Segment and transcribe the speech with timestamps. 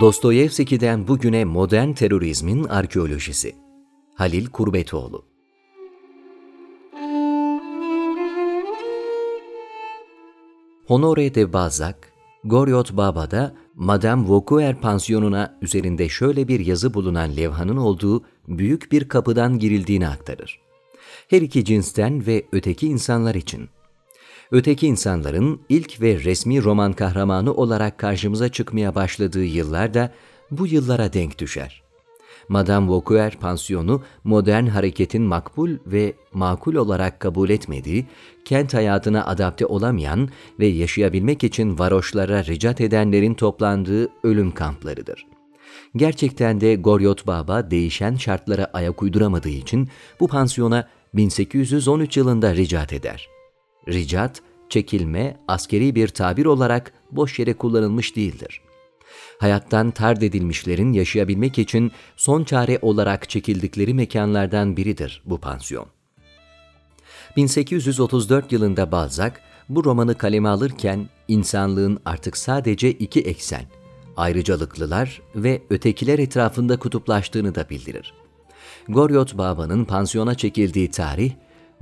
[0.00, 3.56] Dostoyevski'den bugüne modern terörizmin arkeolojisi.
[4.14, 5.24] Halil Kurbetoğlu
[10.86, 11.96] Honoré de Balzac,
[12.44, 19.58] Goriot Baba'da Madame Vauquer pansiyonuna üzerinde şöyle bir yazı bulunan levhanın olduğu büyük bir kapıdan
[19.58, 20.60] girildiğini aktarır.
[21.28, 23.68] Her iki cinsten ve öteki insanlar için.
[24.54, 30.12] Öteki insanların ilk ve resmi roman kahramanı olarak karşımıza çıkmaya başladığı yıllar da
[30.50, 31.82] bu yıllara denk düşer.
[32.48, 38.06] Madame Vauquer pansiyonu modern hareketin makbul ve makul olarak kabul etmediği,
[38.44, 40.28] kent hayatına adapte olamayan
[40.60, 45.26] ve yaşayabilmek için varoşlara ricat edenlerin toplandığı ölüm kamplarıdır.
[45.96, 49.88] Gerçekten de Goryot Baba değişen şartlara ayak uyduramadığı için
[50.20, 53.33] bu pansiyona 1813 yılında ricat eder.
[53.88, 58.60] Ricat, çekilme, askeri bir tabir olarak boş yere kullanılmış değildir
[59.38, 65.86] hayattan tard edilmişlerin yaşayabilmek için son çare olarak çekildikleri mekanlardan biridir bu pansiyon.
[67.36, 69.32] 1834 yılında Balzac
[69.68, 73.64] bu romanı kaleme alırken insanlığın artık sadece iki eksen,
[74.16, 78.14] ayrıcalıklılar ve ötekiler etrafında kutuplaştığını da bildirir.
[78.88, 81.32] Goryot Baba'nın pansiyona çekildiği tarih,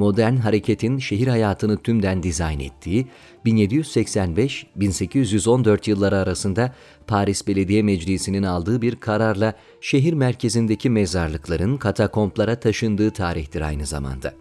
[0.00, 3.06] modern hareketin şehir hayatını tümden dizayn ettiği
[3.46, 6.74] 1785-1814 yılları arasında
[7.06, 14.34] Paris Belediye Meclisi'nin aldığı bir kararla şehir merkezindeki mezarlıkların katakomplara taşındığı tarihtir aynı zamanda.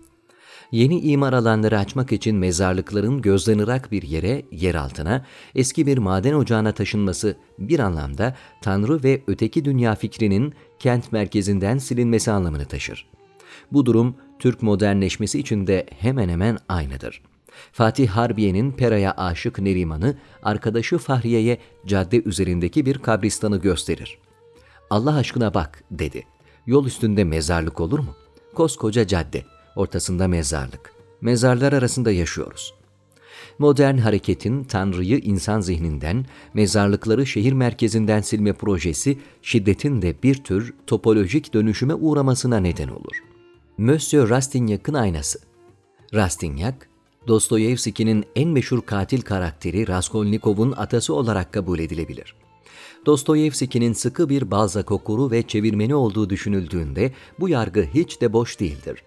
[0.72, 6.34] Yeni imar alanları açmak için mezarlıkların gözden ırak bir yere, yer altına, eski bir maden
[6.34, 13.10] ocağına taşınması bir anlamda Tanrı ve öteki dünya fikrinin kent merkezinden silinmesi anlamını taşır.
[13.72, 17.22] Bu durum Türk modernleşmesi için de hemen hemen aynıdır.
[17.72, 24.18] Fatih Harbiye'nin Pera'ya aşık Neriman'ı arkadaşı Fahriye'ye cadde üzerindeki bir kabristanı gösterir.
[24.90, 26.24] Allah aşkına bak dedi.
[26.68, 28.16] Yol üstünde mezarlık olur mu?
[28.56, 30.94] Koskoca cadde, ortasında mezarlık.
[31.22, 32.74] Mezarlar arasında yaşıyoruz.
[33.60, 41.54] Modern hareketin Tanrı'yı insan zihninden, mezarlıkları şehir merkezinden silme projesi şiddetin de bir tür topolojik
[41.54, 43.29] dönüşüme uğramasına neden olur.
[43.80, 45.40] Monsieur Rastignac'ın aynası.
[46.14, 46.76] Rastignac,
[47.28, 52.36] Dostoyevski'nin en meşhur katil karakteri Raskolnikov'un atası olarak kabul edilebilir.
[53.06, 59.04] Dostoyevski'nin sıkı bir Balzac okuru ve çevirmeni olduğu düşünüldüğünde bu yargı hiç de boş değildir.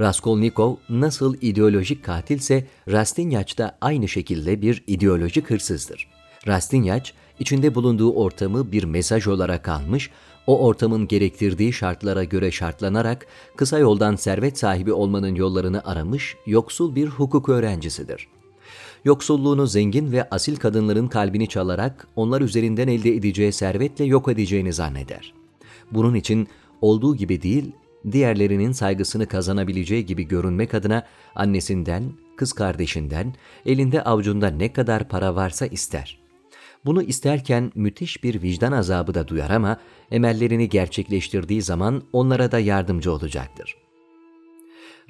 [0.00, 6.08] Raskolnikov nasıl ideolojik katilse Rastignac da aynı şekilde bir ideolojik hırsızdır.
[6.46, 10.10] Rastignac, içinde bulunduğu ortamı bir mesaj olarak almış,
[10.46, 17.06] o ortamın gerektirdiği şartlara göre şartlanarak kısa yoldan servet sahibi olmanın yollarını aramış yoksul bir
[17.06, 18.28] hukuk öğrencisidir.
[19.04, 25.34] Yoksulluğunu zengin ve asil kadınların kalbini çalarak onlar üzerinden elde edeceği servetle yok edeceğini zanneder.
[25.90, 26.48] Bunun için
[26.80, 27.72] olduğu gibi değil,
[28.12, 33.34] diğerlerinin saygısını kazanabileceği gibi görünmek adına annesinden, kız kardeşinden,
[33.66, 36.19] elinde avucunda ne kadar para varsa ister.
[36.84, 39.76] Bunu isterken müthiş bir vicdan azabı da duyar ama
[40.10, 43.76] emellerini gerçekleştirdiği zaman onlara da yardımcı olacaktır.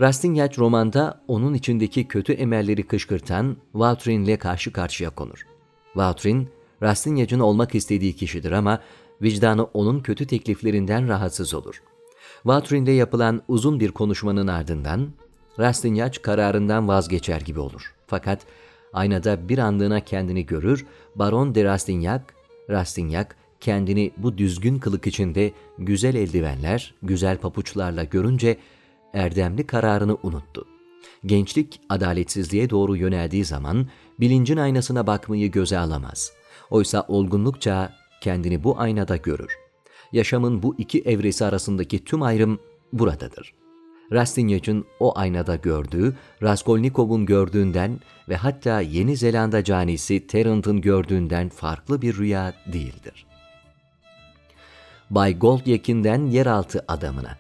[0.01, 5.47] Rastignac romanda onun içindeki kötü emelleri kışkırtan Vautrin'le karşı karşıya konur.
[5.95, 6.49] Vautrin,
[6.83, 8.81] Rastignac'ın olmak istediği kişidir ama
[9.23, 11.83] vicdanı onun kötü tekliflerinden rahatsız olur.
[12.45, 15.09] Vautrin'le yapılan uzun bir konuşmanın ardından
[15.59, 17.95] Rastignac kararından vazgeçer gibi olur.
[18.07, 18.47] Fakat
[18.93, 22.23] aynada bir anlığına kendini görür, Baron de Rastignac,
[22.71, 23.29] Rastignac
[23.61, 28.57] kendini bu düzgün kılık içinde güzel eldivenler, güzel papuçlarla görünce
[29.15, 30.67] erdemli kararını unuttu.
[31.27, 33.89] Gençlik adaletsizliğe doğru yöneldiği zaman
[34.21, 36.33] bilincin aynasına bakmayı göze alamaz.
[36.71, 39.59] Oysa olgunlukça kendini bu aynada görür.
[40.13, 42.59] Yaşamın bu iki evresi arasındaki tüm ayrım
[42.93, 43.60] buradadır.
[44.13, 52.17] Rastignac'ın o aynada gördüğü, Raskolnikov'un gördüğünden ve hatta Yeni Zelanda canisi Tarrant'ın gördüğünden farklı bir
[52.17, 53.27] rüya değildir.
[55.11, 57.39] Bay Goldyekin'den yeraltı adamına.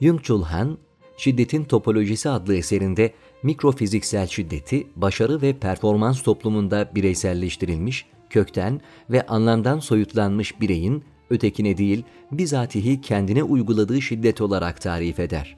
[0.00, 0.78] Jung-Chul Han,
[1.16, 3.12] Şiddetin Topolojisi adlı eserinde
[3.42, 8.80] mikrofiziksel şiddeti başarı ve performans toplumunda bireyselleştirilmiş, kökten
[9.10, 15.56] ve anlamdan soyutlanmış bireyin ötekine değil, bizatihi kendine uyguladığı şiddet olarak tarif eder.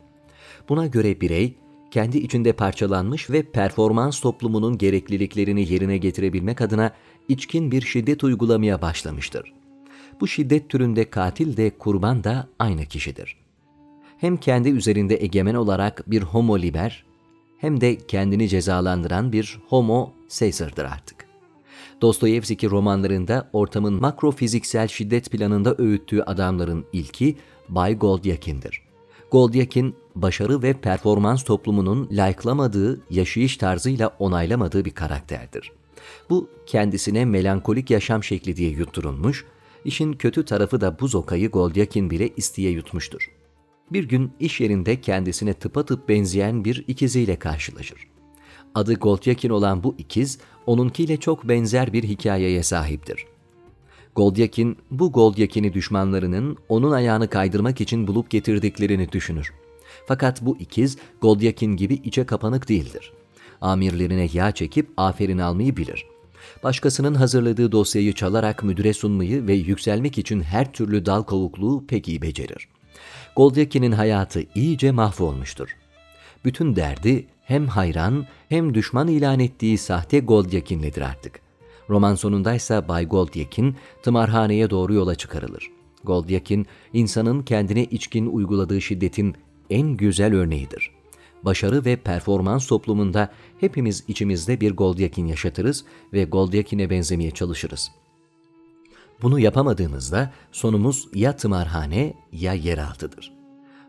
[0.68, 1.54] Buna göre birey,
[1.90, 6.92] kendi içinde parçalanmış ve performans toplumunun gerekliliklerini yerine getirebilmek adına
[7.28, 9.52] içkin bir şiddet uygulamaya başlamıştır.
[10.20, 13.36] Bu şiddet türünde katil de kurban da aynı kişidir.
[14.19, 17.04] Hem kendi üzerinde egemen olarak bir homo liber,
[17.58, 21.15] hem de kendini cezalandıran bir homo caesar'dır artık.
[22.00, 27.37] Dostoyevski romanlarında ortamın makrofiziksel şiddet planında öğüttüğü adamların ilki
[27.69, 28.82] Bay Goldyakin'dir.
[29.31, 35.72] Goldyakin, başarı ve performans toplumunun layıklamadığı, yaşayış tarzıyla onaylamadığı bir karakterdir.
[36.31, 39.44] Bu kendisine melankolik yaşam şekli diye yutturulmuş,
[39.84, 43.31] işin kötü tarafı da bu zokayı Goldyakin bile isteye yutmuştur.
[43.93, 48.15] Bir gün iş yerinde kendisine tıpatıp benzeyen bir ikiziyle karşılaşır.
[48.76, 53.26] Adı Goldyakin olan bu ikiz, onunkiyle çok benzer bir hikayeye sahiptir.
[54.17, 59.52] Goldyakin, bu Goldyakin'i düşmanlarının onun ayağını kaydırmak için bulup getirdiklerini düşünür.
[60.08, 63.12] Fakat bu ikiz Goldyakin gibi içe kapanık değildir.
[63.61, 66.06] Amirlerine yağ çekip aferin almayı bilir.
[66.62, 72.22] Başkasının hazırladığı dosyayı çalarak müdüre sunmayı ve yükselmek için her türlü dal kavukluğu pek iyi
[72.22, 72.69] becerir.
[73.37, 75.76] Goldyakin'in hayatı iyice mahvolmuştur.
[76.46, 81.40] Bütün derdi hem hayran hem düşman ilan ettiği sahte Goldyakin'ledir artık.
[81.90, 85.70] Roman sonundaysa Bay Goldyakin tımarhaneye doğru yola çıkarılır.
[86.04, 89.34] Goldyakin, insanın kendine içkin uyguladığı şiddetin
[89.70, 90.90] en güzel örneğidir.
[91.43, 97.90] Başarı ve performans toplumunda hepimiz içimizde bir Goldyakin yaşatırız ve Goldyakin'e benzemeye çalışırız.
[99.22, 103.35] Bunu yapamadığımızda sonumuz ya tımarhane ya yeraltıdır.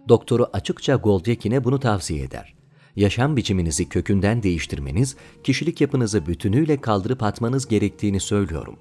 [0.09, 2.53] Doktoru açıkça Goldyakin'e bunu tavsiye eder.
[2.95, 8.79] Yaşam biçiminizi kökünden değiştirmeniz, kişilik yapınızı bütünüyle kaldırıp atmanız gerektiğini söylüyorum.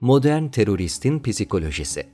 [0.00, 2.06] Modern teröristin psikolojisi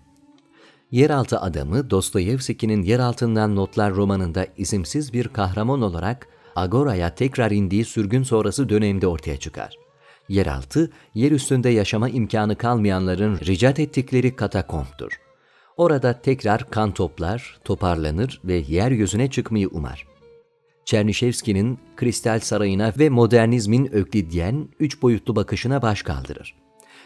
[0.91, 8.69] Yeraltı adamı Dostoyevski'nin Yeraltından Notlar romanında isimsiz bir kahraman olarak Agora'ya tekrar indiği sürgün sonrası
[8.69, 9.77] dönemde ortaya çıkar.
[10.29, 15.26] Yeraltı, yer üstünde yaşama imkanı kalmayanların ricat ettikleri katakomptur.
[15.77, 20.07] Orada tekrar kan toplar, toparlanır ve yeryüzüne çıkmayı umar.
[20.85, 26.55] Çernişevski'nin Kristal Sarayı'na ve modernizmin öklidyen, üç boyutlu bakışına baş kaldırır.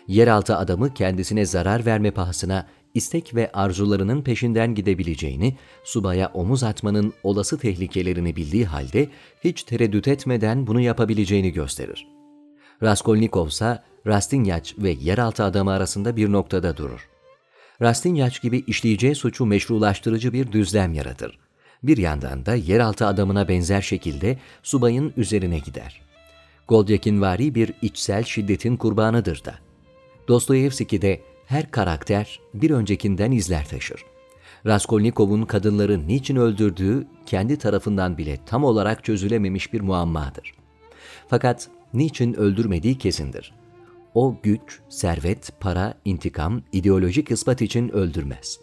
[0.09, 7.59] Yeraltı adamı kendisine zarar verme pahasına istek ve arzularının peşinden gidebileceğini, subaya omuz atmanın olası
[7.59, 9.09] tehlikelerini bildiği halde
[9.45, 12.07] hiç tereddüt etmeden bunu yapabileceğini gösterir.
[12.83, 17.10] Raskolnikov ise Rastinyaç ve yeraltı adamı arasında bir noktada durur.
[17.83, 21.39] Rastinyaç gibi işleyeceği suçu meşrulaştırıcı bir düzlem yaratır.
[21.83, 26.01] Bir yandan da yeraltı adamına benzer şekilde subayın üzerine gider.
[26.69, 29.55] Goldyakinvari bir içsel şiddetin kurbanıdır da.
[30.29, 34.05] Dostoyevski'de her karakter bir öncekinden izler taşır.
[34.67, 40.55] Raskolnikov'un kadınları niçin öldürdüğü kendi tarafından bile tam olarak çözülememiş bir muammadır.
[41.29, 43.53] Fakat niçin öldürmediği kesindir.
[44.15, 48.61] O güç, servet, para, intikam, ideolojik ispat için öldürmez.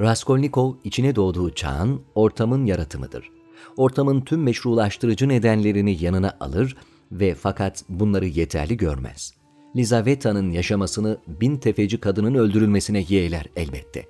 [0.00, 3.30] Raskolnikov içine doğduğu çağın, ortamın yaratımıdır.
[3.76, 6.76] Ortamın tüm meşrulaştırıcı nedenlerini yanına alır
[7.12, 9.34] ve fakat bunları yeterli görmez.
[9.76, 14.06] Lizaveta'nın yaşamasını bin tefeci kadının öldürülmesine yeğler elbette.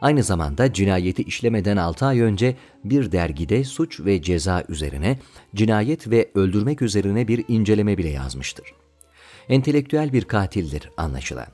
[0.00, 5.18] Aynı zamanda cinayeti işlemeden 6 ay önce bir dergide suç ve ceza üzerine,
[5.54, 8.66] cinayet ve öldürmek üzerine bir inceleme bile yazmıştır.
[9.48, 11.46] Entelektüel bir katildir anlaşılan.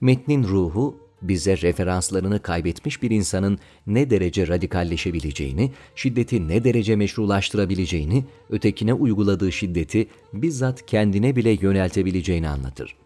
[0.00, 8.94] Metnin ruhu bize referanslarını kaybetmiş bir insanın ne derece radikalleşebileceğini, şiddeti ne derece meşrulaştırabileceğini, ötekine
[8.94, 12.96] uyguladığı şiddeti bizzat kendine bile yöneltebileceğini anlatır.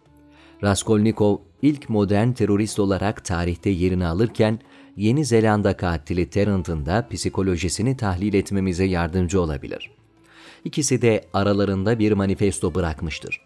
[0.63, 4.59] Raskolnikov ilk modern terörist olarak tarihte yerini alırken,
[4.97, 9.91] Yeni Zelanda katili Tarrant'ın da psikolojisini tahlil etmemize yardımcı olabilir.
[10.65, 13.41] İkisi de aralarında bir manifesto bırakmıştır.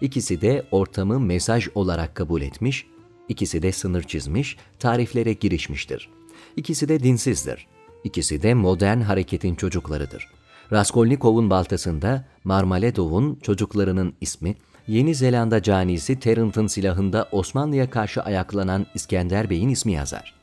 [0.00, 2.86] İkisi de ortamı mesaj olarak kabul etmiş
[3.28, 6.08] İkisi de sınır çizmiş, tariflere girişmiştir.
[6.56, 7.66] İkisi de dinsizdir.
[8.04, 10.28] İkisi de modern hareketin çocuklarıdır.
[10.72, 14.54] Raskolnikov'un baltasında Marmaledov'un çocuklarının ismi,
[14.86, 20.34] Yeni Zelanda canisi Terrent'ın silahında Osmanlı'ya karşı ayaklanan İskender Bey'in ismi yazar.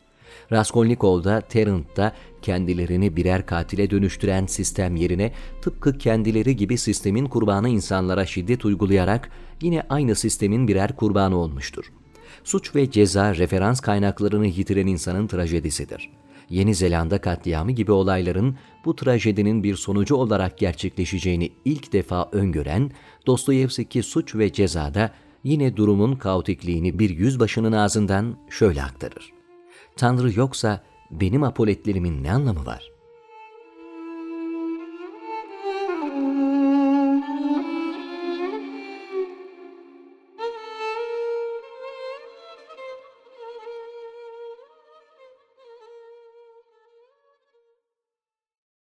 [0.52, 8.66] Raskolnikov'da, Terrent'ta kendilerini birer katile dönüştüren sistem yerine tıpkı kendileri gibi sistemin kurbanı insanlara şiddet
[8.66, 9.30] uygulayarak
[9.62, 11.92] yine aynı sistemin birer kurbanı olmuştur
[12.44, 16.10] suç ve ceza referans kaynaklarını yitiren insanın trajedisidir.
[16.50, 22.92] Yeni Zelanda katliamı gibi olayların bu trajedinin bir sonucu olarak gerçekleşeceğini ilk defa öngören
[23.28, 25.12] Dostoyevski suç ve cezada
[25.44, 29.33] yine durumun kaotikliğini bir yüzbaşının ağzından şöyle aktarır.
[29.98, 32.93] Tanrı yoksa benim apoletlerimin ne anlamı var?